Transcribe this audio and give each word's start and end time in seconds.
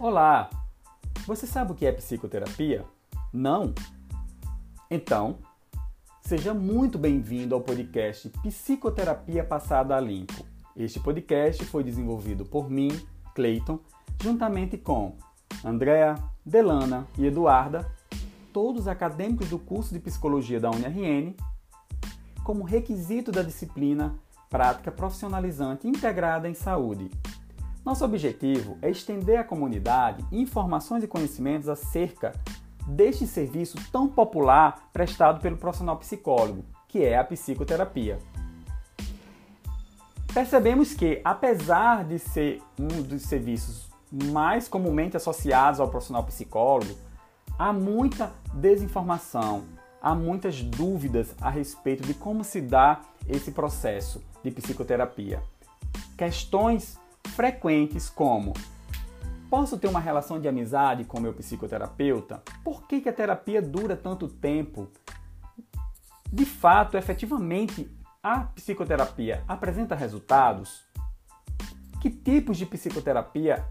Olá! 0.00 0.48
Você 1.26 1.44
sabe 1.44 1.72
o 1.72 1.74
que 1.74 1.84
é 1.84 1.90
psicoterapia? 1.90 2.84
Não? 3.32 3.74
Então, 4.88 5.38
seja 6.22 6.54
muito 6.54 6.96
bem-vindo 6.96 7.52
ao 7.52 7.60
podcast 7.60 8.28
Psicoterapia 8.28 9.42
Passada 9.42 9.96
a 9.96 10.00
Limpo. 10.00 10.46
Este 10.76 11.00
podcast 11.00 11.64
foi 11.64 11.82
desenvolvido 11.82 12.44
por 12.44 12.70
mim, 12.70 12.90
Clayton, 13.34 13.80
juntamente 14.22 14.78
com 14.78 15.16
Andrea, 15.64 16.14
Delana 16.46 17.04
e 17.18 17.26
Eduarda, 17.26 17.90
todos 18.52 18.86
acadêmicos 18.86 19.48
do 19.48 19.58
curso 19.58 19.92
de 19.92 19.98
Psicologia 19.98 20.60
da 20.60 20.70
UniRN, 20.70 21.34
como 22.44 22.62
requisito 22.62 23.32
da 23.32 23.42
disciplina 23.42 24.16
Prática 24.48 24.92
Profissionalizante 24.92 25.88
Integrada 25.88 26.48
em 26.48 26.54
Saúde. 26.54 27.10
Nosso 27.88 28.04
objetivo 28.04 28.76
é 28.82 28.90
estender 28.90 29.38
à 29.38 29.44
comunidade 29.44 30.22
informações 30.30 31.02
e 31.02 31.08
conhecimentos 31.08 31.70
acerca 31.70 32.34
deste 32.86 33.26
serviço 33.26 33.78
tão 33.90 34.06
popular 34.06 34.90
prestado 34.92 35.40
pelo 35.40 35.56
profissional 35.56 35.96
psicólogo, 35.96 36.66
que 36.86 37.02
é 37.02 37.16
a 37.16 37.24
psicoterapia. 37.24 38.18
Percebemos 40.34 40.92
que, 40.92 41.22
apesar 41.24 42.04
de 42.04 42.18
ser 42.18 42.60
um 42.78 43.00
dos 43.00 43.22
serviços 43.22 43.88
mais 44.12 44.68
comumente 44.68 45.16
associados 45.16 45.80
ao 45.80 45.88
profissional 45.88 46.24
psicólogo, 46.24 46.94
há 47.58 47.72
muita 47.72 48.30
desinformação, 48.52 49.64
há 50.02 50.14
muitas 50.14 50.60
dúvidas 50.60 51.34
a 51.40 51.48
respeito 51.48 52.06
de 52.06 52.12
como 52.12 52.44
se 52.44 52.60
dá 52.60 53.00
esse 53.26 53.50
processo 53.50 54.22
de 54.44 54.50
psicoterapia. 54.50 55.42
Questões 56.18 56.98
frequentes 57.38 58.10
como: 58.10 58.52
posso 59.48 59.78
ter 59.78 59.86
uma 59.86 60.00
relação 60.00 60.40
de 60.40 60.48
amizade 60.48 61.04
com 61.04 61.20
meu 61.20 61.32
psicoterapeuta? 61.32 62.42
Por 62.64 62.88
que, 62.88 63.00
que 63.00 63.08
a 63.08 63.12
terapia 63.12 63.62
dura 63.62 63.96
tanto 63.96 64.26
tempo? 64.26 64.88
De 66.32 66.44
fato, 66.44 66.96
efetivamente, 66.96 67.88
a 68.20 68.40
psicoterapia 68.40 69.44
apresenta 69.46 69.94
resultados? 69.94 70.82
Que 72.00 72.10
tipos 72.10 72.56
de 72.56 72.66
psicoterapia 72.66 73.64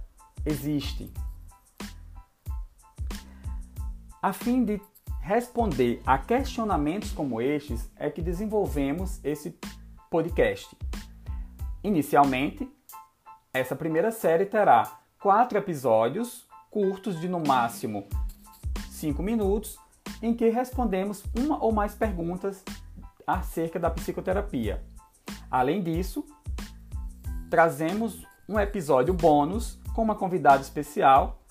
existem? 0.45 1.11
A 4.21 4.31
fim 4.31 4.63
de 4.63 4.81
responder 5.19 6.01
a 6.05 6.17
questionamentos 6.17 7.11
como 7.11 7.41
estes 7.41 7.91
é 7.97 8.09
que 8.09 8.21
desenvolvemos 8.21 9.19
esse 9.25 9.59
podcast. 10.09 10.73
Inicialmente, 11.83 12.76
essa 13.57 13.75
primeira 13.75 14.11
série 14.11 14.45
terá 14.45 14.99
quatro 15.19 15.57
episódios 15.57 16.47
curtos 16.69 17.19
de 17.19 17.27
no 17.27 17.39
máximo 17.39 18.07
cinco 18.97 19.21
minutos, 19.21 19.77
em 20.21 20.33
que 20.33 20.49
respondemos 20.49 21.23
uma 21.37 21.63
ou 21.63 21.71
mais 21.71 21.93
perguntas 21.93 22.63
acerca 23.25 23.79
da 23.79 23.89
psicoterapia. 23.89 24.83
Além 25.51 25.81
disso, 25.81 26.25
trazemos 27.49 28.25
um 28.49 28.59
episódio 28.59 29.13
bônus 29.13 29.79
com 29.93 30.01
uma 30.01 30.15
convidada 30.15 30.61
especial, 30.61 31.41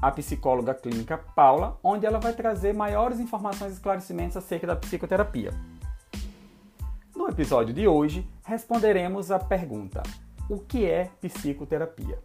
a 0.00 0.10
psicóloga 0.10 0.74
clínica 0.74 1.18
Paula, 1.18 1.78
onde 1.82 2.06
ela 2.06 2.20
vai 2.20 2.32
trazer 2.32 2.72
maiores 2.72 3.18
informações 3.18 3.72
e 3.72 3.74
esclarecimentos 3.74 4.36
acerca 4.36 4.66
da 4.66 4.76
psicoterapia. 4.76 5.50
No 7.16 7.28
episódio 7.28 7.74
de 7.74 7.88
hoje, 7.88 8.28
responderemos 8.44 9.30
a 9.30 9.38
pergunta: 9.38 10.02
O 10.48 10.58
que 10.58 10.86
é 10.86 11.10
psicoterapia? 11.20 12.18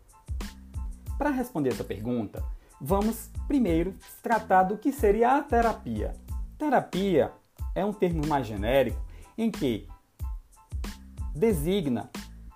Para 1.17 1.29
responder 1.29 1.69
essa 1.69 1.83
pergunta, 1.83 2.43
vamos 2.79 3.29
primeiro 3.47 3.93
tratar 4.21 4.63
do 4.63 4.77
que 4.77 4.91
seria 4.91 5.37
a 5.37 5.43
terapia. 5.43 6.13
Terapia 6.57 7.31
é 7.75 7.83
um 7.83 7.91
termo 7.91 8.25
mais 8.27 8.47
genérico 8.47 9.01
em 9.37 9.51
que 9.51 9.87
designa 11.35 12.09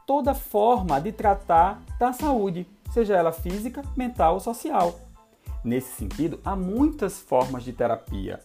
toda 0.05 0.33
forma 0.33 1.01
de 1.01 1.11
tratar 1.11 1.83
da 1.99 2.13
saúde, 2.13 2.65
seja 2.93 3.15
ela 3.15 3.33
física, 3.33 3.81
mental 3.95 4.35
ou 4.35 4.39
social. 4.39 4.97
Nesse 5.63 5.93
sentido, 5.95 6.39
há 6.45 6.55
muitas 6.55 7.19
formas 7.19 7.63
de 7.63 7.73
terapia, 7.73 8.39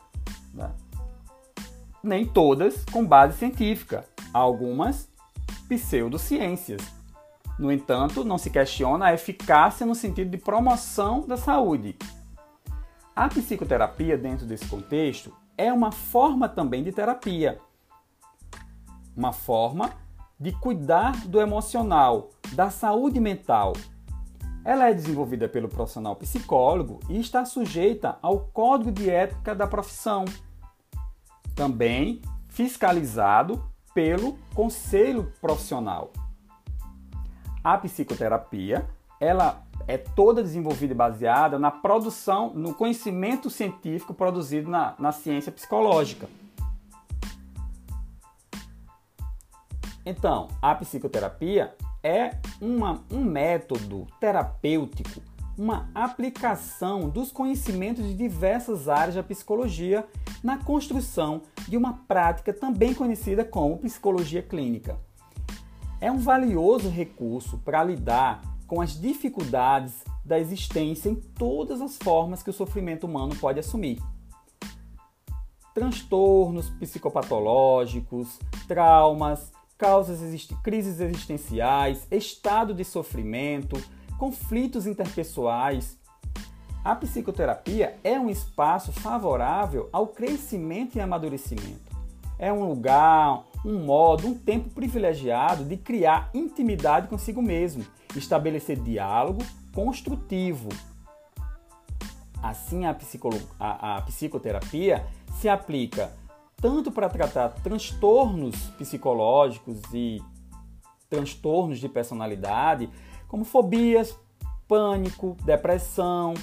né? 0.52 0.72
nem 2.02 2.26
todas 2.26 2.84
com 2.86 3.06
base 3.06 3.38
científica, 3.38 4.04
algumas 4.32 5.08
pseudociências. 5.68 7.01
No 7.62 7.70
entanto, 7.70 8.24
não 8.24 8.38
se 8.38 8.50
questiona 8.50 9.06
a 9.06 9.14
eficácia 9.14 9.86
no 9.86 9.94
sentido 9.94 10.28
de 10.28 10.36
promoção 10.36 11.20
da 11.20 11.36
saúde. 11.36 11.96
A 13.14 13.28
psicoterapia, 13.28 14.18
dentro 14.18 14.44
desse 14.44 14.66
contexto, 14.66 15.32
é 15.56 15.72
uma 15.72 15.92
forma 15.92 16.48
também 16.48 16.82
de 16.82 16.90
terapia. 16.90 17.60
Uma 19.16 19.32
forma 19.32 19.92
de 20.40 20.50
cuidar 20.50 21.12
do 21.28 21.40
emocional, 21.40 22.30
da 22.52 22.68
saúde 22.68 23.20
mental. 23.20 23.74
Ela 24.64 24.88
é 24.88 24.94
desenvolvida 24.94 25.48
pelo 25.48 25.68
profissional 25.68 26.16
psicólogo 26.16 26.98
e 27.08 27.20
está 27.20 27.44
sujeita 27.44 28.18
ao 28.20 28.40
código 28.40 28.90
de 28.90 29.08
ética 29.08 29.54
da 29.54 29.68
profissão. 29.68 30.24
Também 31.54 32.20
fiscalizado 32.48 33.64
pelo 33.94 34.36
conselho 34.52 35.32
profissional. 35.40 36.10
A 37.64 37.78
psicoterapia, 37.78 38.88
ela 39.20 39.62
é 39.86 39.96
toda 39.96 40.42
desenvolvida 40.42 40.92
e 40.92 40.96
baseada 40.96 41.58
na 41.58 41.70
produção, 41.70 42.52
no 42.54 42.74
conhecimento 42.74 43.48
científico 43.48 44.12
produzido 44.12 44.68
na, 44.68 44.94
na 44.98 45.12
ciência 45.12 45.52
psicológica. 45.52 46.28
Então, 50.04 50.48
a 50.60 50.74
psicoterapia 50.74 51.74
é 52.02 52.36
uma, 52.60 53.04
um 53.10 53.22
método 53.22 54.08
terapêutico, 54.18 55.22
uma 55.56 55.88
aplicação 55.94 57.08
dos 57.08 57.30
conhecimentos 57.30 58.04
de 58.04 58.14
diversas 58.14 58.88
áreas 58.88 59.14
da 59.14 59.22
psicologia 59.22 60.04
na 60.42 60.58
construção 60.58 61.42
de 61.68 61.76
uma 61.76 62.00
prática 62.08 62.52
também 62.52 62.92
conhecida 62.92 63.44
como 63.44 63.78
psicologia 63.78 64.42
clínica. 64.42 64.98
É 66.02 66.10
um 66.10 66.18
valioso 66.18 66.88
recurso 66.88 67.58
para 67.58 67.84
lidar 67.84 68.42
com 68.66 68.80
as 68.80 69.00
dificuldades 69.00 70.02
da 70.24 70.36
existência 70.36 71.08
em 71.08 71.14
todas 71.14 71.80
as 71.80 71.96
formas 71.96 72.42
que 72.42 72.50
o 72.50 72.52
sofrimento 72.52 73.06
humano 73.06 73.36
pode 73.36 73.60
assumir. 73.60 74.02
Transtornos 75.72 76.68
psicopatológicos, 76.70 78.40
traumas, 78.66 79.52
causas 79.78 80.18
crises 80.64 80.98
existenciais, 80.98 82.04
estado 82.10 82.74
de 82.74 82.84
sofrimento, 82.84 83.80
conflitos 84.18 84.88
interpessoais. 84.88 85.96
A 86.84 86.96
psicoterapia 86.96 87.96
é 88.02 88.18
um 88.18 88.28
espaço 88.28 88.90
favorável 88.90 89.88
ao 89.92 90.08
crescimento 90.08 90.96
e 90.96 91.00
amadurecimento. 91.00 91.92
É 92.40 92.52
um 92.52 92.68
lugar, 92.68 93.44
um 93.64 93.84
modo, 93.84 94.26
um 94.28 94.34
tempo 94.34 94.70
privilegiado 94.70 95.64
de 95.64 95.76
criar 95.76 96.30
intimidade 96.34 97.08
consigo 97.08 97.40
mesmo, 97.40 97.84
estabelecer 98.16 98.78
diálogo 98.80 99.42
construtivo. 99.72 100.68
Assim, 102.42 102.84
a, 102.84 102.96
a, 103.58 103.96
a 103.96 104.02
psicoterapia 104.02 105.06
se 105.38 105.48
aplica 105.48 106.12
tanto 106.56 106.90
para 106.90 107.08
tratar 107.08 107.50
transtornos 107.62 108.56
psicológicos 108.78 109.80
e 109.92 110.20
transtornos 111.08 111.78
de 111.78 111.88
personalidade, 111.88 112.88
como 113.28 113.44
fobias, 113.44 114.18
pânico, 114.66 115.36
depressão, 115.44 116.34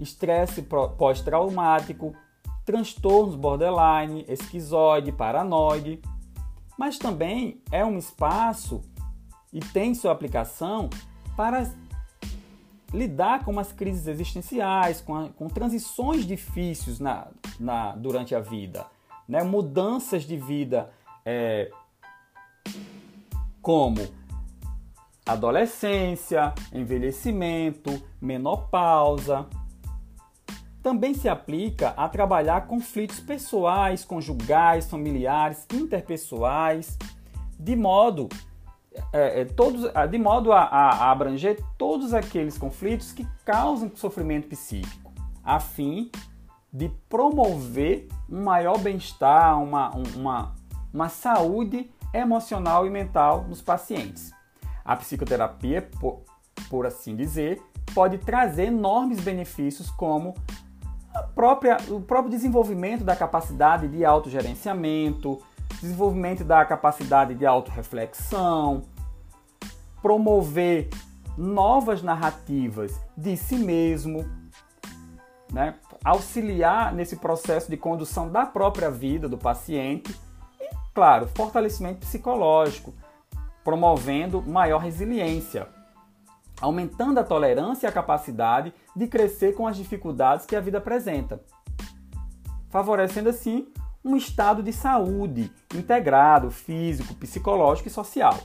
estresse 0.00 0.62
pós-traumático, 0.62 2.14
transtornos 2.64 3.36
borderline, 3.36 4.24
esquizoide, 4.28 5.12
paranoide, 5.12 6.00
mas 6.78 6.98
também 6.98 7.60
é 7.70 7.84
um 7.84 7.98
espaço 7.98 8.82
e 9.52 9.60
tem 9.60 9.94
sua 9.94 10.12
aplicação 10.12 10.90
para 11.36 11.70
lidar 12.92 13.44
com 13.44 13.58
as 13.58 13.72
crises 13.72 14.06
existenciais, 14.06 15.00
com, 15.00 15.16
a, 15.16 15.28
com 15.30 15.48
transições 15.48 16.26
difíceis 16.26 17.00
na, 17.00 17.28
na, 17.58 17.92
durante 17.96 18.34
a 18.34 18.40
vida, 18.40 18.86
né? 19.28 19.42
mudanças 19.42 20.22
de 20.22 20.36
vida 20.36 20.90
é, 21.24 21.70
como 23.60 24.06
adolescência, 25.26 26.52
envelhecimento, 26.72 27.90
menopausa, 28.20 29.46
também 30.84 31.14
se 31.14 31.30
aplica 31.30 31.94
a 31.96 32.06
trabalhar 32.10 32.66
conflitos 32.66 33.18
pessoais, 33.18 34.04
conjugais, 34.04 34.88
familiares, 34.88 35.66
interpessoais, 35.72 36.98
de 37.58 37.74
modo 37.74 38.28
é, 39.10 39.40
é, 39.40 39.44
todos, 39.46 39.90
de 40.10 40.18
modo 40.18 40.52
a, 40.52 40.60
a, 40.60 41.10
abranger 41.10 41.58
todos 41.78 42.12
aqueles 42.12 42.58
conflitos 42.58 43.12
que 43.12 43.26
causam 43.46 43.90
sofrimento 43.94 44.46
psíquico, 44.48 45.10
a 45.42 45.58
fim 45.58 46.10
de 46.70 46.90
promover 47.08 48.06
um 48.28 48.44
maior 48.44 48.76
bem-estar, 48.78 49.58
uma, 49.62 49.88
uma, 49.90 50.54
uma 50.92 51.08
saúde 51.08 51.90
emocional 52.12 52.86
e 52.86 52.90
mental 52.90 53.46
nos 53.48 53.62
pacientes. 53.62 54.32
A 54.84 54.94
psicoterapia, 54.96 55.88
por, 55.98 56.24
por 56.68 56.84
assim 56.84 57.16
dizer, 57.16 57.62
pode 57.94 58.18
trazer 58.18 58.66
enormes 58.66 59.18
benefícios 59.20 59.90
como 59.90 60.34
a 60.62 60.63
própria, 61.34 61.76
o 61.88 62.00
próprio 62.00 62.30
desenvolvimento 62.30 63.04
da 63.04 63.16
capacidade 63.16 63.88
de 63.88 64.04
autogerenciamento, 64.04 65.42
desenvolvimento 65.80 66.44
da 66.44 66.64
capacidade 66.64 67.34
de 67.34 67.44
autorreflexão, 67.44 68.82
promover 70.00 70.88
novas 71.36 72.02
narrativas 72.02 73.00
de 73.16 73.36
si 73.36 73.56
mesmo, 73.56 74.24
né? 75.52 75.74
auxiliar 76.04 76.92
nesse 76.92 77.16
processo 77.16 77.70
de 77.70 77.76
condução 77.76 78.30
da 78.30 78.44
própria 78.44 78.90
vida 78.90 79.28
do 79.28 79.38
paciente 79.38 80.14
e, 80.60 80.68
claro, 80.94 81.26
fortalecimento 81.28 82.00
psicológico, 82.00 82.94
promovendo 83.64 84.42
maior 84.42 84.78
resiliência, 84.78 85.66
aumentando 86.60 87.18
a 87.18 87.24
tolerância 87.24 87.86
e 87.86 87.88
a 87.88 87.92
capacidade 87.92 88.72
de 88.94 89.06
crescer 89.06 89.54
com 89.54 89.66
as 89.66 89.76
dificuldades 89.76 90.46
que 90.46 90.56
a 90.56 90.60
vida 90.60 90.78
apresenta, 90.78 91.40
favorecendo 92.70 93.28
assim 93.28 93.72
um 94.04 94.16
estado 94.16 94.62
de 94.62 94.72
saúde 94.72 95.50
integrado, 95.74 96.50
físico, 96.50 97.14
psicológico 97.14 97.88
e 97.88 97.90
social. 97.90 98.38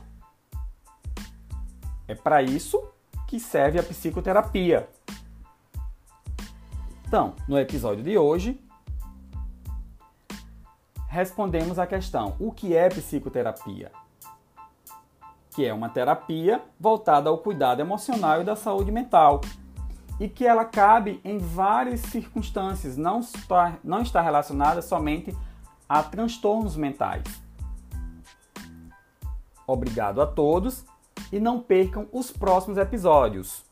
É 2.07 2.15
para 2.15 2.41
isso 2.41 2.81
que 3.27 3.39
serve 3.39 3.77
a 3.77 3.83
psicoterapia. 3.83 4.89
Então, 7.05 7.35
no 7.47 7.59
episódio 7.59 8.03
de 8.03 8.17
hoje, 8.17 8.59
respondemos 11.07 11.77
a 11.77 11.85
questão: 11.85 12.35
o 12.39 12.51
que 12.51 12.75
é 12.75 12.87
psicoterapia? 12.89 13.91
Que 15.59 15.65
é 15.65 15.73
uma 15.73 15.89
terapia 15.89 16.63
voltada 16.79 17.29
ao 17.29 17.37
cuidado 17.37 17.81
emocional 17.81 18.39
e 18.39 18.45
da 18.45 18.55
saúde 18.55 18.93
mental, 18.93 19.41
e 20.17 20.29
que 20.29 20.45
ela 20.45 20.63
cabe 20.63 21.19
em 21.21 21.37
várias 21.37 21.99
circunstâncias, 21.99 22.95
não 22.95 23.19
está, 23.19 23.77
não 23.83 24.01
está 24.01 24.21
relacionada 24.21 24.81
somente 24.81 25.35
a 25.89 26.01
transtornos 26.01 26.77
mentais. 26.77 27.25
Obrigado 29.67 30.21
a 30.21 30.27
todos 30.27 30.85
e 31.29 31.41
não 31.41 31.59
percam 31.59 32.07
os 32.13 32.31
próximos 32.31 32.77
episódios. 32.77 33.68